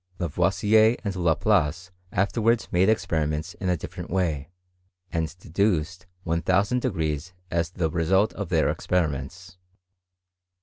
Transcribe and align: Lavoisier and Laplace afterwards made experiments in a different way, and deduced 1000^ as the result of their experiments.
Lavoisier 0.17 0.95
and 1.03 1.15
Laplace 1.15 1.91
afterwards 2.11 2.69
made 2.71 2.89
experiments 2.89 3.53
in 3.59 3.69
a 3.69 3.77
different 3.77 4.09
way, 4.09 4.49
and 5.11 5.37
deduced 5.37 6.07
1000^ 6.25 7.31
as 7.51 7.69
the 7.69 7.87
result 7.87 8.33
of 8.33 8.49
their 8.49 8.67
experiments. 8.71 9.57